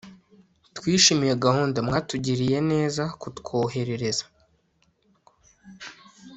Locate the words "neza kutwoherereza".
2.71-4.25